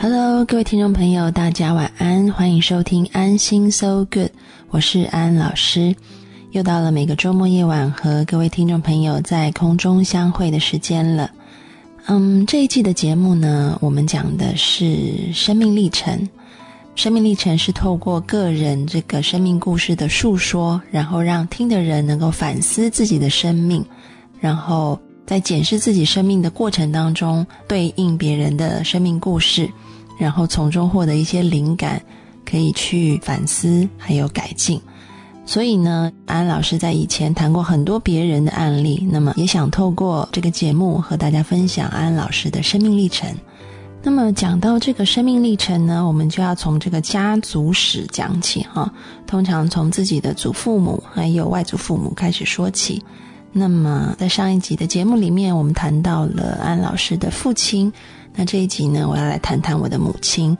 [0.00, 4.30] Hello，各位听众朋友，大家晚安，欢迎收听安心 So Good，
[4.70, 5.94] 我是安老师。
[6.52, 11.30] 又到了每个周末夜晚和各位听众朋友在空中相会的时间了。
[12.06, 16.28] 嗯，这一季的节目呢，我们讲的是生命历程。
[16.94, 23.84] 生命历程是透过个人这个生命故事的述说，然后让听的人能够反思自己的生命，
[24.40, 24.98] 然后
[25.28, 29.70] 在检视自己生命的过程当中，对应别人的生命故事，
[30.18, 32.00] 然后从中获得一些灵感，
[32.46, 34.80] 可以去反思还有改进。
[35.44, 43.28] 所以呢，安老师在以前谈过很多别人的案例，那么也想透过这个节目和大家分享安老师的生命历程。
[44.02, 48.90] 那么讲到这个生命历程呢，我们就要从这个家族史讲起哈。
[49.26, 53.02] 通常从自己的祖父母还有外祖父母开始说起。
[53.58, 57.92] 那么在上一集的节目里面，我们谈到了安老师的父亲。
[58.36, 60.56] 那这一集呢，我要来谈谈我的母亲。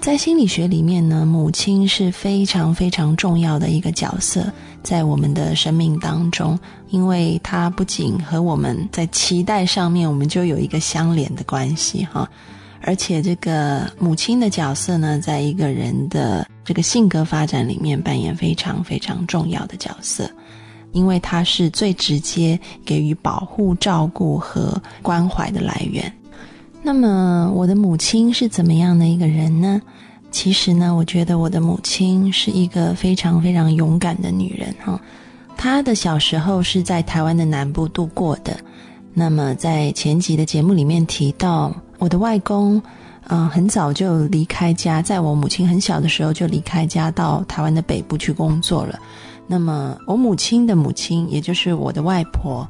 [0.00, 6.56] 在心理学里面呢，母亲是非常非常重要的一个角色，在我们的生命当中，
[6.90, 12.30] 因为她不仅和我们在期待上面，我们就有一个相连的关系哈，
[12.82, 20.30] 而且这个母亲的角色呢，在一个人的这个性格发展里面扮演非常非常重要的角色，
[20.96, 26.10] 因为她是最直接给予保护、照顾和关怀的来源。
[26.82, 29.82] 那么我的母亲是怎么样的一个人呢？
[30.30, 34.98] 其实呢，我觉得我的母亲是一个非常非常勇敢的女人哈。
[35.56, 38.56] 她的小时候是在台湾的南部度过的。
[39.12, 42.80] 那么在前集的节目里面提到，我的外公
[43.26, 48.98] 啊很早就离开家，在我母亲很小的时候就离开家到台湾的北部去工作了。
[49.46, 52.68] 那么我母亲的母亲，也就是我的外婆。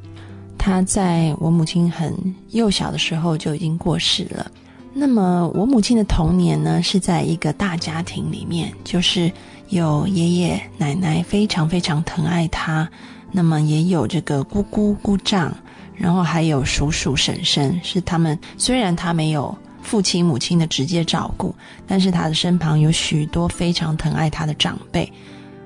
[0.58, 2.14] 她在我母亲很
[2.50, 4.50] 幼小的时候就已经过世了。
[4.92, 9.30] 那么我母亲的童年呢，是在一个大家庭里面，就是
[9.68, 12.88] 有爷爷奶奶非常非常疼爱她，
[13.30, 15.54] 那么也有这个姑姑姑丈，
[15.94, 18.38] 然后还有叔叔婶婶，是他们。
[18.56, 21.54] 虽然他没有父亲母亲的直接照顾，
[21.86, 25.12] 但是他的身旁有许多非常疼爱他的长辈。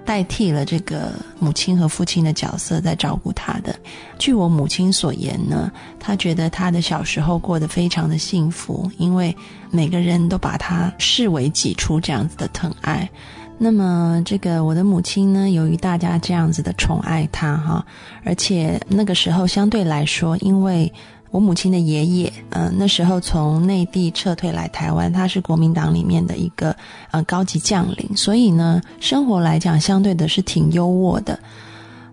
[0.05, 3.75] 代替了这个母亲和父亲的角色，在照顾他的。
[4.19, 9.35] 据我母亲所言呢，她觉得她的小时候过得非常的幸福，因为
[9.71, 13.09] 每个人都把她视为己出，这样子的疼爱。
[13.57, 17.85] 那么，这个我的母亲呢，由于大家这样子的宠爱她哈，
[18.25, 20.93] 而且那个时候相对来说，因为。
[21.31, 26.75] 我母亲的爷爷，嗯，那时候从内地撤退来台湾，他是国民党里面的一个
[27.13, 31.39] 呃高级将领，所以呢，生活来讲相对的是挺优渥的。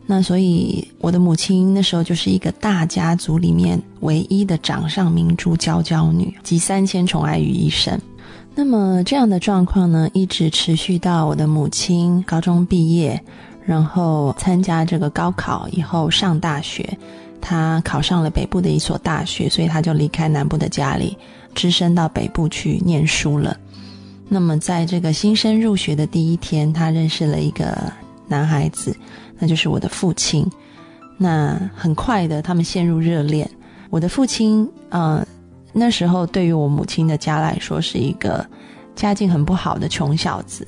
[0.05, 7.99] 那所以我的母亲那时候就是一个大家族里面唯一的掌上明珠、娇娇女，集三千宠爱于一身。
[8.55, 13.22] 那么这样的状况呢，一直持续到我的母亲高中毕业，
[13.66, 16.97] 然后参加这个高考以后上大学。
[17.41, 21.17] 他考上了北部的一所大学，所以他就离开南部的家里，
[21.55, 23.57] 只身到北部去念书了。
[24.27, 27.91] 那么，在这个新生入学的第一天，他认识了一个
[28.27, 28.95] 男孩子，
[29.39, 30.45] 那就是我的父亲。
[31.17, 33.49] 那很快的，他们陷入热恋。
[33.89, 35.25] 我的父亲，呃，
[35.71, 38.45] 那时候对于我母亲的家来说，是一个
[38.95, 40.67] 家境很不好的穷小子。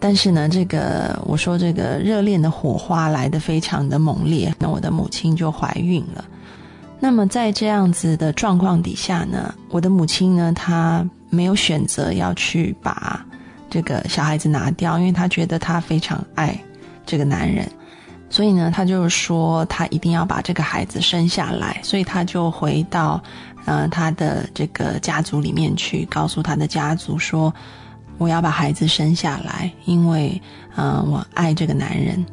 [0.00, 6.24] 但是呢，这个我说这个热恋的火花来得非常的猛烈，那我的母亲就怀孕了。
[7.00, 13.26] 那么在这样子的状况底下呢，我的母亲呢，她没有选择要去把
[13.68, 16.56] 这个小孩子拿掉，因为她觉得她非常爱
[17.04, 17.68] 这个男人，
[18.30, 23.20] 所以呢，她就说她一定要把这个孩子生下来，所以她就回到
[23.64, 27.52] 呃她的这个家族里面去，告诉她的家族说。
[28.18, 30.40] 我要把孩子生下来，因为，
[30.76, 32.24] 嗯，我爱这个男人。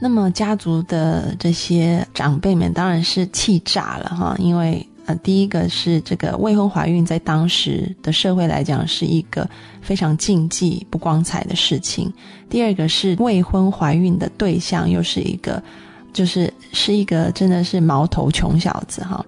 [0.00, 9.48] 那么家族的这些长辈们当然是气炸了哈，因为呃，第一个是这个未婚怀孕，在当时的社会来讲是一个
[9.80, 12.08] 非常禁忌、不光彩的事情；
[12.50, 15.62] 第二个是未婚怀孕的对象又是一个，
[16.12, 19.24] 就是是一个真的是毛头穷小子哈。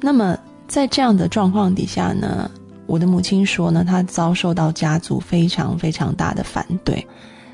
[0.00, 0.36] 那么
[0.66, 2.50] 在这样的状况底下呢？
[2.90, 7.06] 我的母亲说呢，她遭受到家族非常非常大的反对。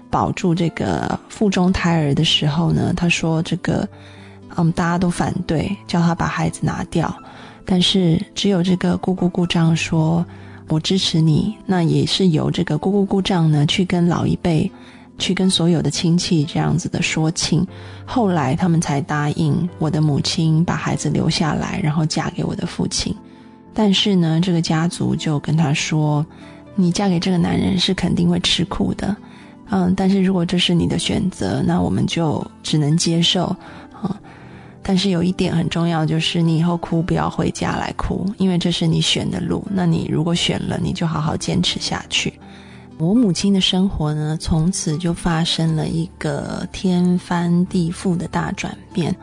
[0.09, 3.87] 保住这个腹中胎儿的时候呢，她说这个，
[4.57, 7.15] 嗯，大家都反对，叫她把孩子拿掉。
[7.67, 10.25] 但是只有这个姑姑姑丈说，
[10.69, 11.55] 我支持你。
[11.67, 14.71] 那也是由这个姑姑姑丈呢，去跟老一辈，
[15.19, 17.67] 去跟所有的亲戚这样子的说情。
[18.07, 23.15] 后来他们才答应我的母亲把孩子留下来，然后嫁给我的父亲。
[23.79, 26.25] 但是呢，这个家族就跟他说
[26.75, 29.15] ：“你嫁给这个男人是肯定会吃苦的，
[29.69, 33.45] 嗯，但是如果这是你的选择，那我们就只能接受
[33.93, 34.19] 啊。
[34.83, 39.63] 但是有一点很重要，就是你以后哭不要回家来哭，因为这是你选的路。
[39.71, 42.33] 那你如果选了，你就好好坚持下去。”
[42.99, 49.15] 我母亲的生活呢，从此就发生了一个天翻地覆的大转变。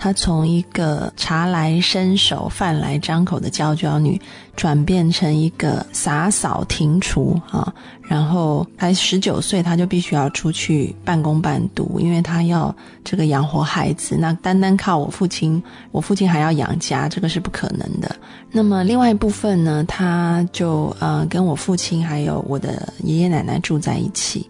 [0.00, 4.18] 她从一个茶来伸手、饭来张口的娇娇女，
[4.56, 7.70] 转变成一个洒扫庭除啊。
[8.02, 12.74] 然后才十九岁，她就必须要出去半工半读，因为她要
[13.04, 14.16] 这个养活孩子。
[14.18, 15.62] 那单单靠我父亲，
[15.92, 18.16] 我父亲还要养家，这个是不可能的。
[18.50, 24.48] 那么另外一部分呢，她就呃跟我父亲还有我的爷爷奶奶住在一起。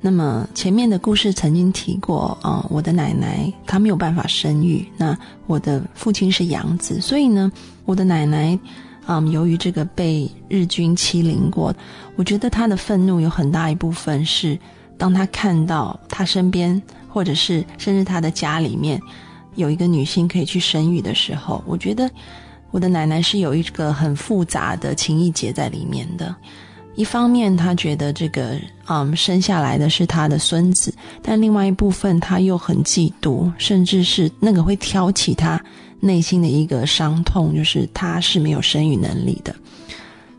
[0.00, 5.18] 那么前面的故事曾经提过啊，我的奶奶她没有办法生育，那
[5.48, 7.50] 我的父亲是养子，所以呢，
[7.84, 8.56] 我的奶奶，
[9.06, 11.74] 嗯，由于这个被日军欺凌过，
[12.14, 14.56] 我觉得她的愤怒有很大一部分是，
[14.96, 19.00] 当她看到她身边或者是甚至她的家里面
[19.56, 22.08] 有一个女性可以去生育的时候，我觉得
[22.70, 26.32] 我的奶奶是有一个很复杂的情谊结在里面的。
[26.98, 30.92] 一方面，他觉得这个嗯生下来的是他的孙子，
[31.22, 35.62] 但另外一部分他又很嫉妒，甚至是那个会挑起他
[36.00, 39.54] 内心的一个伤痛，就是他是没有生育能力的。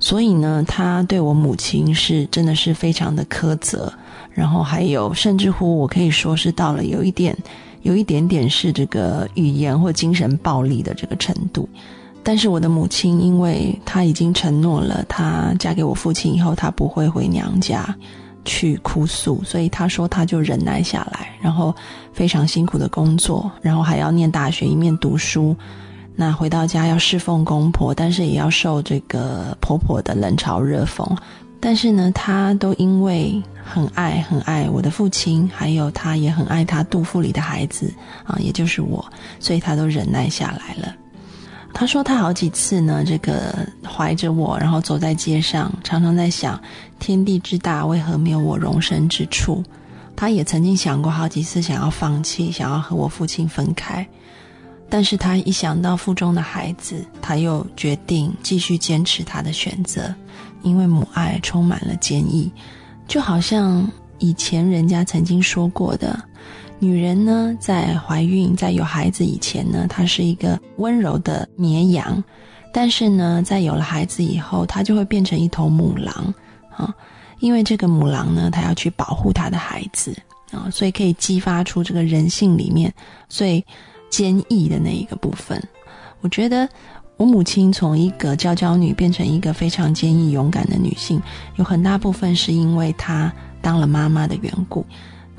[0.01, 3.89] 所以呢，他对我母亲是真的是非常的苛责，
[4.29, 7.33] 然后还有甚至乎我可以说是到了有一点
[7.83, 11.69] 有一点点是这个语言或精神暴力的这个程度。
[12.23, 17.95] 但是我的母亲，因为她已经承诺了，她嫁给我父亲以后，她不会回娘家
[18.45, 21.73] 去哭诉，所以她说她就忍耐下来，然后
[22.13, 25.55] 非常辛苦的工作，然后还要念大学，一面读书。
[26.15, 31.09] 那回到家要侍奉公婆，但是也要受这个婆婆的冷嘲热讽。
[31.61, 37.91] 但是呢，她都因为很爱很爱我的父亲，还有她也很爱她肚腹里的孩子
[38.25, 39.05] 啊，也就是我，
[39.39, 40.93] 所以她都忍耐下来了。
[41.73, 43.55] 他说他好几次呢，这个
[43.87, 46.61] 怀着我，然后走在街上，常常在想，
[46.99, 49.63] 天地之大，为何没有我容身之处？
[50.15, 54.05] 他也曾经想过好几次想要放弃，想要和我父亲分开，
[54.89, 60.13] 但是他一想到腹中的孩子，他又决定继续坚持他的选择，
[60.61, 62.51] 因为母爱充满了坚毅，
[63.07, 66.19] 就好像以前人家曾经说过的。
[66.81, 72.23] 女人呢，在怀孕、在有孩子以前呢，她是一个温柔的绵羊；
[72.71, 76.33] 但是呢，在有了孩子以后，她就会变成一头母狼
[76.71, 76.95] 啊！
[77.41, 80.15] 因为这个母狼呢，她要去保护她的孩子
[80.51, 82.93] 啊，所以可以激发出这个人性里面
[83.27, 83.63] 最
[84.09, 85.61] 坚毅的那一个部分。
[86.21, 86.67] 我觉得
[87.17, 91.21] 我母亲从一个娇娇女变成一个非常坚毅勇敢的女性，
[91.57, 94.85] 有很大部分是因为她当了妈妈的缘故。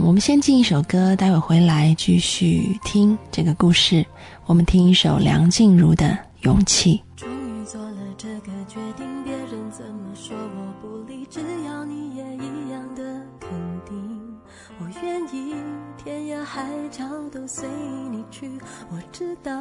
[0.02, 4.04] 我们先进一首歌，待会回来继续听这个故事。
[4.46, 6.06] 我们听一首梁静茹的
[6.40, 7.00] 《勇气》。
[7.20, 13.02] 终于做了这个决定，别人怎么说我不理，只要你也一样的
[13.38, 13.50] 肯
[13.86, 14.36] 定，
[14.78, 15.54] 我愿意
[16.02, 17.68] 天涯海角都随
[18.10, 18.50] 你去。
[18.90, 19.52] 我知道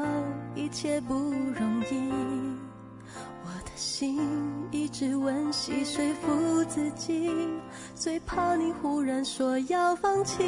[0.55, 2.68] 一切不容易。
[3.79, 4.19] 心
[4.71, 7.31] 一直温习说服自己，
[7.95, 10.43] 最怕你忽然说要放弃。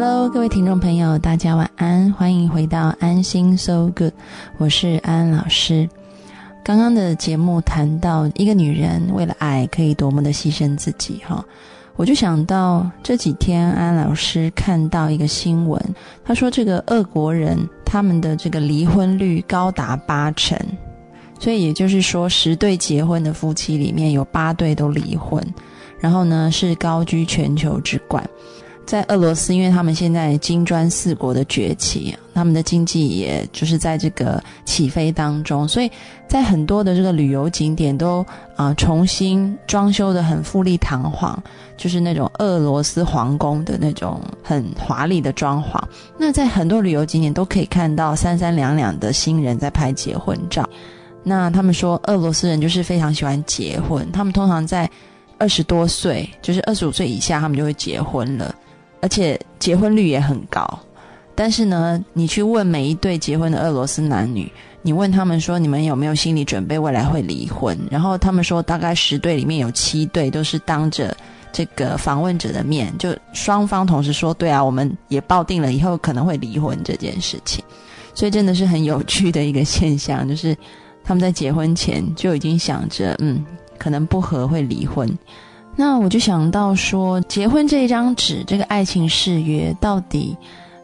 [0.00, 4.12] Hello，各位听众朋友，大家晚安，欢迎回到安心 So Good，
[4.56, 5.88] 我是安安老师。
[6.62, 11.44] 刚刚的节目谈到一个女人为了爱可以多么的牺牲自己哈，
[11.96, 15.82] 我就想到这几天安安老师看到一个新闻，
[16.24, 20.56] 他说这个俄国人他们的这个离婚率高达八成，
[21.40, 25.44] 所以也就是说十对结婚的夫妻里面有八对都离婚，
[25.98, 28.24] 然后呢是高居全球之冠。
[28.88, 35.92] 在俄罗斯，因为他们现在金砖四国的崛起，他们的经济也就是在这个起飞当中，所以
[36.26, 38.24] 在很多的这个旅游景点都
[38.56, 41.38] 啊、重新装修的很富丽堂皇，
[41.76, 45.78] 就是那种俄罗斯皇宫的那种很华丽的装潢。
[46.16, 50.66] 那在很多旅游景点都可以看到三三两两的新人在拍结婚照。
[51.22, 54.90] 那他们说俄罗斯人就是非常喜欢结婚，他们通常在
[55.36, 58.54] 二十多岁，就是二十五岁以下，他们就会结婚了。
[59.00, 60.78] 而且结婚率也很高，
[61.34, 64.50] 但是呢，你去问每一对结婚的俄罗斯男女，
[64.82, 67.78] 你问他们说你们有没有心理准备未来会离婚？
[67.90, 71.16] 然后他们说大概十对里面有七对都是当着
[71.52, 77.64] 这个访问者的面，就双方同时说对啊，我们也抱定了以后可能会离婚这件事情，
[78.14, 80.56] 所以真的是很有趣的一个现象，就是
[81.04, 83.44] 他们在结婚前就已经想着，嗯，
[83.78, 85.08] 可能不合会离婚。
[85.80, 90.36] 那我就想到说，结婚这一张纸，这个爱情誓约到底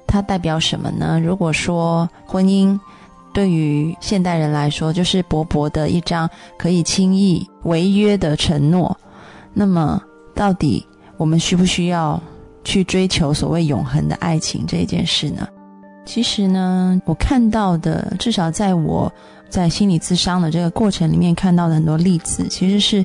[0.06, 1.18] 它代表什么呢？
[1.18, 2.78] 如果说婚姻
[3.32, 8.96] 对于现代人来说，就是薄薄的一张可以轻易违约的承诺，
[9.52, 10.00] 那么
[10.32, 10.86] 到底
[11.16, 12.22] 我们需不需要
[12.62, 15.48] 去追求所谓永恒的爱情这一件事呢？
[16.06, 19.12] 其实呢，我看到的，至少在我
[19.48, 23.04] 在心理咨商的这个过程里面看到的很多例子，其实是。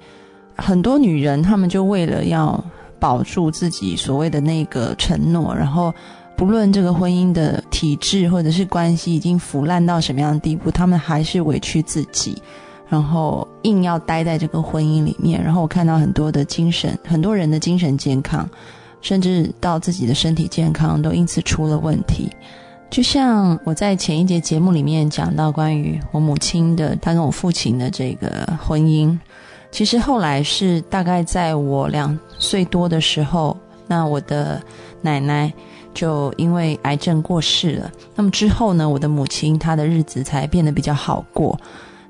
[0.62, 2.63] 很多女人，她们就为了要
[3.00, 5.94] 保住自己所谓的那个承诺，然后
[6.36, 12.42] 不论这个婚姻的体制或者是关系已经腐烂到什么样的地步，她们还是委屈自己，
[12.88, 15.44] 然后硬要待在这个婚姻里面。
[15.44, 18.50] 然后我看到很多的精神，很多人的精神健康，
[19.01, 22.30] 甚至到自己的身体健康都因此出了问题。
[22.89, 29.18] 就像我在前一节节目里面讲到关于我母亲的，她跟我父亲的这个婚姻。
[29.72, 33.56] 其实后来是大概在我两岁多的时候，
[33.88, 34.62] 那我的
[35.02, 35.52] 奶奶
[35.94, 37.92] 就因为癌症过世了。
[38.16, 41.60] 那么之后呢，我的母亲她的日子才变得比较好过。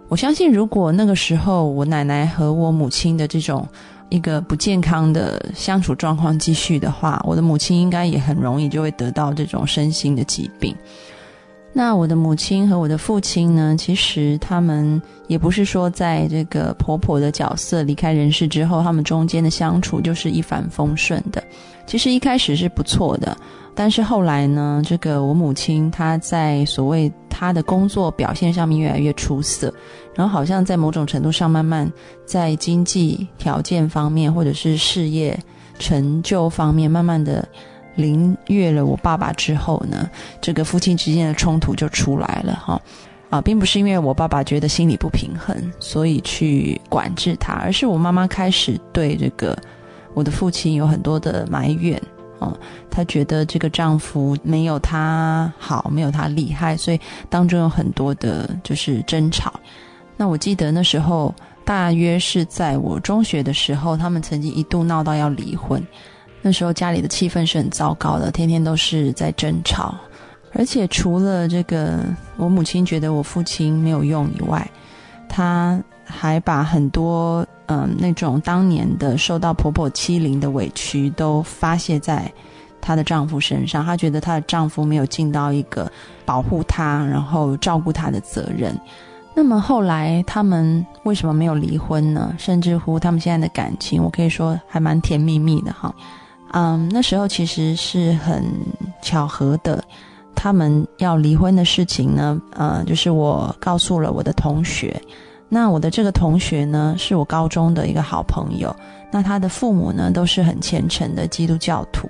[0.08, 3.68] 我相信，如果那个时候我奶奶和我母亲的这种
[4.10, 10.76] 一个不健康的相处状况继续的话，我的母亲应该也很容易就会得到这种身心的疾病。
[11.72, 13.76] 那我的母亲和我的父亲呢？
[13.78, 21.42] 其实他们也不是说在这个婆婆的角色离开人世之后，他们中间的相处就是一帆风顺的。
[21.86, 23.38] 其实一开始是不错的，
[23.76, 29.74] 但是后来呢，这个我母亲她在所谓她的工作表现上面越来越出色，
[30.16, 31.90] 然后好像在某种程度上慢慢
[32.26, 35.40] 在经济条件方面或者是事业
[35.78, 37.48] 成就方面，慢慢的。
[38.00, 40.10] 凌越了我爸爸之后呢，
[40.42, 42.82] 这个夫妻之间的冲突就出来了哈，
[43.30, 49.58] 啊，并不是因为我爸爸觉得心里不平衡，所以去管制他，而是我妈妈开始对这个
[50.14, 52.02] 我的父亲有很多的埋怨
[52.40, 52.56] 啊，
[52.90, 59.54] 她觉得这个丈夫没有她好，没有她厉害，所以当中有很多的就是争吵。
[60.16, 65.86] 那我记得那时候大约是在我中学的时候，他们曾经一度闹到要离婚。
[66.42, 69.96] 那时候家里的气氛是很糟糕的，天天都是在争吵。
[70.54, 72.00] 而且除了这个，
[72.38, 74.68] 我母亲觉得我父亲没有用以外，
[75.28, 82.32] 她还把很多嗯那种当年的受到婆婆欺凌的委屈都发泄在
[82.82, 83.86] 她的丈夫身上。
[83.86, 85.92] 她觉得她的丈夫没有尽到一个
[86.26, 88.76] 保护她，然后照顾她的责任。
[89.36, 92.34] 那么后来他们为什么没有离婚呢？
[92.40, 95.94] 甚至乎他们现在的感情，我可以说还蛮甜蜜蜜的哈。
[96.52, 98.44] 嗯，那时候其实是很
[99.02, 99.84] 巧合的。
[100.36, 105.00] 他们要离婚的事情呢，呃，就是我告诉了我的同学。
[105.50, 108.74] 那我的这个同学呢，是我高中的一个好朋友。
[109.12, 112.10] 那他的父母呢，都是很虔诚的基督教徒。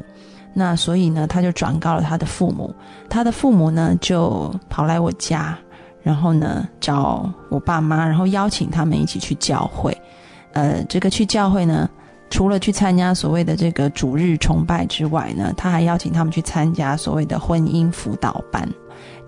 [0.53, 2.71] 那所以呢，他就转告了他的父母。
[3.09, 5.57] 他的父母呢，就跑来我家，
[6.03, 9.97] 然后呢，找我爸妈，然后邀请他们一起去教会。
[10.53, 11.89] 呃，这个去教会呢。
[12.29, 18.67] 除了去参加所谓的这个主日崇拜之外呢，他还邀请他们去参加所谓的婚姻辅导班。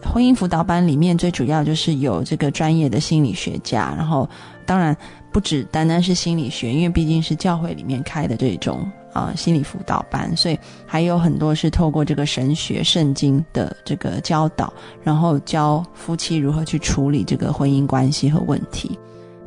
[0.04, 4.28] 婚姻辅导班里面最主要就是有这个专业的心理学家，然后
[4.66, 4.96] 当然
[5.32, 18.98] 不止单单是心理学，因为毕竟是教会里面开的这种啊心理辅导班，所以还有很多是透过这个神学、圣经的这个教导，然后教夫妻如何去处理这个婚姻关系和问题。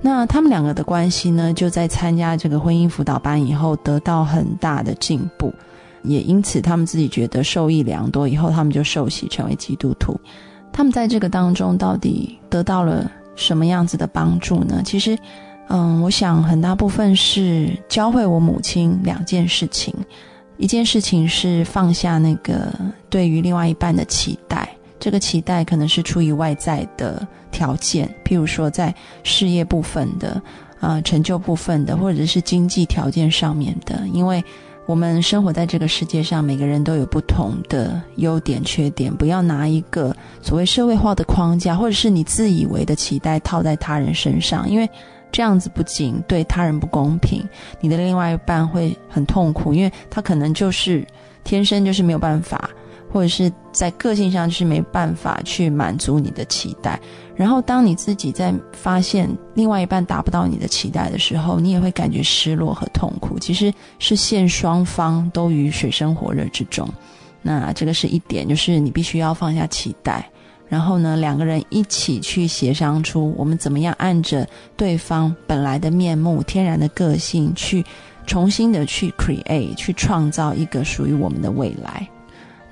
[0.07, 5.51] 那他们两个的关系呢，就在参加这个婚姻辅导班以后得到很大的进步，
[6.03, 8.29] 也因此他们自己觉得受益良多。
[8.29, 10.21] 以后他们就受洗成为基督徒。
[10.71, 14.83] 他们在这个当中到底得到了什么样子的帮助呢？
[14.85, 15.17] 其实，
[15.69, 19.95] 嗯，我想很大部分是教会我母亲两件事情。
[20.59, 22.71] 一件事情是放下那个
[23.09, 24.74] 对于另外一半的期待。
[25.05, 30.41] 这个期待可能是出于外在的条件，譬如说在事业部分的，
[30.81, 34.03] 啊，成就部分的，或者是经济条件上面的。
[34.15, 34.43] 因为
[34.87, 39.15] 我们生活在这个世界上，每个人都有不同的优点、缺点。
[39.15, 44.89] 不要拿一个所谓社会化的框架，或者是你自以为的期待套在他人身上，因为
[45.31, 47.47] 这样子不仅对他人不公平，
[47.79, 51.07] 你的另外一半会很痛苦，因为他可能就是
[51.45, 52.71] 天生就是没有办法。
[53.15, 56.99] 或者是在个性上是没办法去满足你的期待，
[57.37, 63.39] 然后当你自己在发现另外一半达不到你的期待的时候，你也会感觉失落和痛苦。
[63.39, 66.89] 其实是现双方都于水深火热之中，
[67.41, 70.29] 那这个是一点，就是你必须要放下期待，
[70.67, 74.45] 然后呢，两个人一起去协商出我们怎么样按着
[74.77, 77.85] 对方本来的面目、天然的个性去
[78.27, 82.09] 重新的去 create，去创造一个属于我们的未来。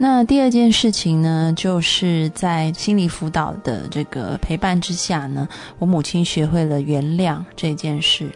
[0.03, 5.47] 那第二件事情呢，就是在心理辅导的这个陪伴之下呢，
[5.79, 8.29] 我母亲学会了原谅这件事，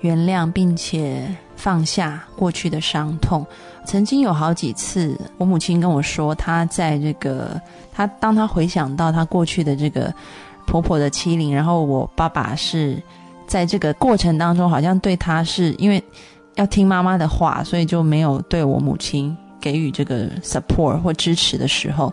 [0.00, 3.46] 原谅并且放下过去的伤痛。
[3.84, 7.60] 曾经有好几次，我母亲跟我说，她在这个
[7.92, 10.10] 她当她回想到她过去的这个
[10.66, 12.96] 婆婆的欺凌，然后我爸爸是
[13.46, 16.02] 在这个过程当中，好像对她是因为
[16.54, 19.36] 要听妈妈的话，所以就没有对我母亲。
[19.60, 22.12] 给予这个 support 或支持的时候，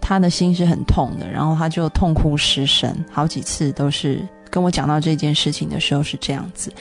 [0.00, 4.20] 他的心是很痛的，然后他就痛哭失声，好几次都是
[4.50, 6.72] 跟我讲到这件事情的时候是这样子。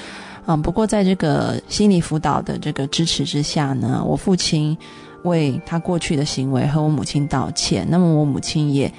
[0.46, 4.78] 嗯，不过在这个心理辅导的这个支持之下呢，我父亲
[5.24, 8.92] 为他过去的行为和我母亲道歉，那么我母亲也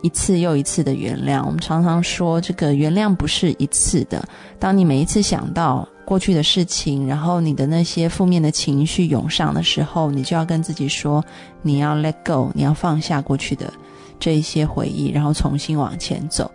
[0.00, 1.44] 一次又一次的原谅。
[1.44, 4.24] 我们常常说，这个原谅不是一次的，
[4.60, 5.88] 当你每一次想到。
[6.04, 11.24] 过去的事情，然后你的那些负面的情绪涌上的时候，你就要跟自己说，
[11.62, 13.72] 你要 let go，你要放下过去的
[14.18, 16.50] 这一些回忆，然后重新往前走。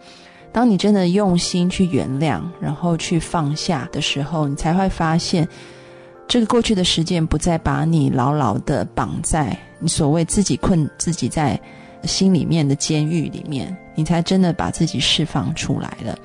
[0.52, 5.48] 当你真的用心去原谅，然后去放下的时候，你才会发现，
[6.28, 11.60] 这个过去的时间不再把你牢牢的绑在你所谓自己困自己在
[12.04, 16.18] 心里面的监狱里面，你才真的把自己释放出来了。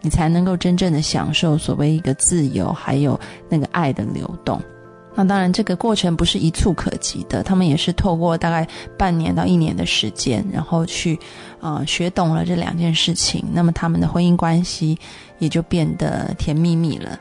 [0.00, 4.60] 你才能够真正的享受所谓一个自由，还有那个爱的流动。
[5.14, 7.42] 那当然，这个过程不是一触可及的。
[7.42, 11.18] 他们也是透过大概半年到一年的时间，然后去
[11.60, 13.44] 啊学懂了这两件事情。
[13.52, 14.96] 那么他们的婚姻关系
[15.38, 17.18] 也就变得甜蜜蜜了。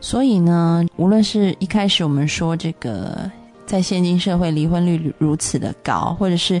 [0.00, 3.30] 所以呢，无论是一开始我们说这个。
[3.66, 6.58] 在现今社会，离婚率如此的高，或者是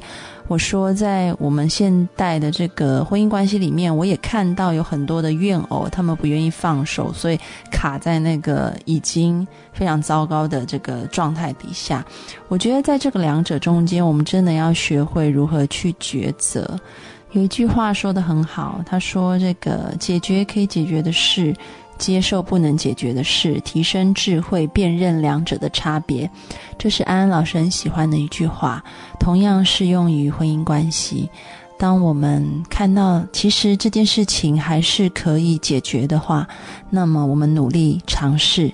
[0.48, 7.38] 我说，在我们现代的这个婚姻关系里面，我也看到有很多的怨偶，他们不愿意放手，所以
[7.70, 12.02] 卡在那个已经非常糟糕的这个状态底下。
[12.48, 16.80] 我觉得在这个两者中间，我们真的要学会如何去抉择。
[17.32, 21.54] 有一句话说的很好，他说：“这个解决可以解决的事，
[21.98, 26.30] 接受不能解决的事，提升智慧，辨认两者的差别。”
[26.78, 28.82] 这是安安老师很喜欢的一句话，
[29.18, 31.28] 同样适用于婚姻关系。
[31.78, 36.46] 当我们看到其实这件事情还是可以解决的话，
[36.90, 38.72] 那么我们努力尝试。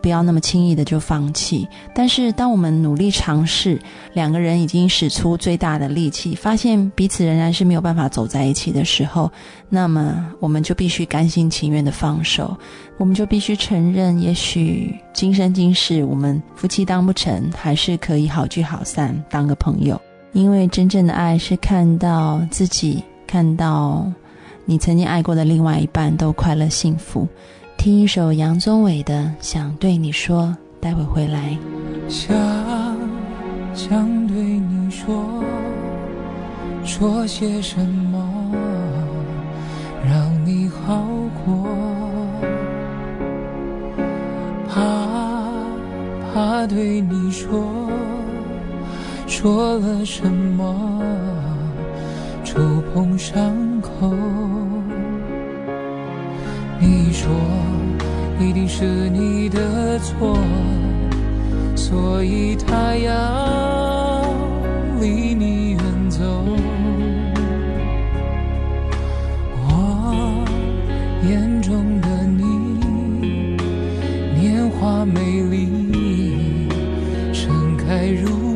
[0.00, 1.66] 不要那么轻易的就放弃。
[1.94, 3.80] 但是，当我们努力尝试，
[4.12, 9.30] 两个人已经使出最大的力气，发现彼此仍然是没有办法走在一起的时候，
[9.68, 12.56] 那么我们就必须甘心情愿的放手。
[12.96, 20.00] 我们就必须承认，也许今生今世我们夫妻当不成，还是可以好聚好散，当个朋友。
[20.32, 24.10] 因为真正的爱是看到自己，看到
[24.64, 27.26] 你曾经爱过的另外一半都快乐幸福。
[27.88, 31.56] 听一首杨宗纬的《想对你说》，待会回来。
[32.06, 32.36] 想
[33.74, 35.42] 想对你说，
[36.84, 38.52] 说些什么
[40.06, 41.02] 让你好
[41.42, 41.66] 过？
[44.68, 45.48] 怕
[46.34, 47.88] 怕对你说，
[49.26, 51.02] 说了什么
[52.44, 52.60] 触
[52.92, 54.14] 碰伤口？
[56.80, 57.32] 你说
[58.40, 60.38] 一定是你的错，
[61.74, 64.24] 所以他要
[65.00, 66.22] 离你远走。
[69.66, 70.44] 我
[71.28, 73.58] 眼中的你，
[74.40, 76.68] 年华美丽，
[77.32, 78.47] 盛开如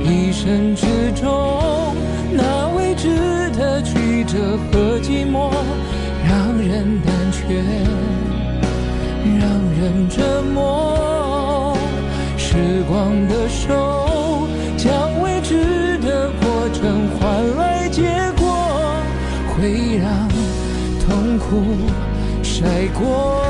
[0.00, 1.94] 一生之中，
[2.32, 5.50] 那未知的曲折和寂寞，
[6.26, 7.62] 让人胆怯，
[9.38, 9.42] 让
[9.78, 11.76] 人折磨。
[12.36, 18.02] 时光的手，将未知的过程换来结
[18.38, 18.42] 果，
[19.54, 20.28] 会让
[21.00, 21.62] 痛苦
[22.42, 22.64] 晒
[22.98, 23.49] 过。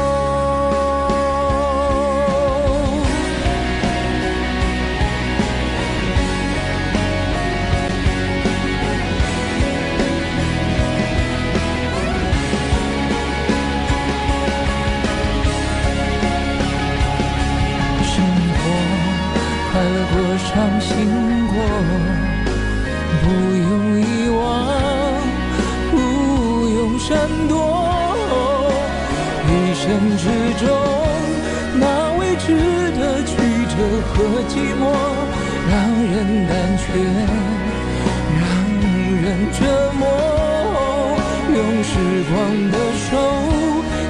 [41.71, 41.95] 用时
[42.29, 42.35] 光
[42.73, 43.15] 的手，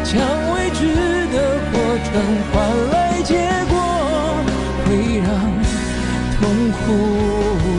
[0.02, 0.16] 将
[0.54, 0.80] 未知
[1.30, 1.36] 的
[1.70, 2.08] 过程
[2.50, 2.56] 换
[2.90, 3.34] 来结
[3.68, 3.76] 果，
[4.86, 4.88] 会
[5.20, 5.28] 让。
[6.40, 6.40] 痛
[6.72, 6.80] 苦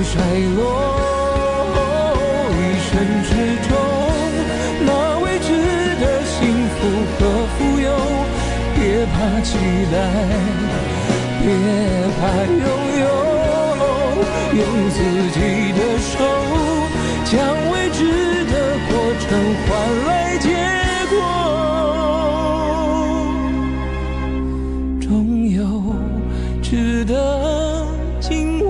[0.03, 0.13] 衰
[0.55, 0.61] 落，
[2.53, 2.91] 一生
[3.25, 3.29] 之
[3.67, 3.69] 中，
[4.85, 4.87] 那
[5.23, 5.49] 未知
[5.99, 6.37] 的幸
[6.75, 6.77] 福
[7.17, 7.19] 和
[7.57, 7.89] 富有，
[8.75, 9.49] 别怕期
[9.91, 9.95] 待，
[11.41, 11.43] 别
[12.19, 12.63] 怕拥
[13.01, 13.03] 有，
[14.53, 14.95] 用自
[15.33, 15.37] 己
[15.73, 16.13] 的手，
[17.25, 17.33] 将
[19.31, 19.71] 能换
[20.07, 20.49] 来结
[21.09, 21.15] 果，
[24.99, 25.95] 终有
[26.61, 27.87] 值得
[28.19, 28.69] 紧握。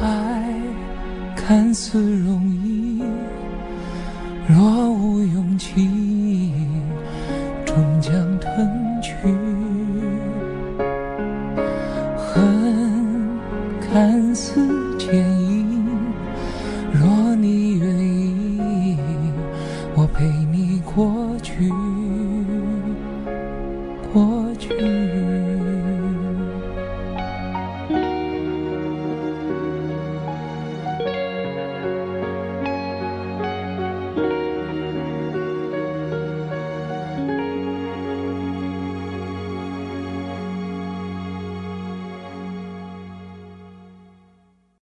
[0.00, 0.10] 爱。
[1.36, 3.00] 看似容易，
[4.48, 6.52] 若无勇气，
[7.64, 9.12] 终将吞去。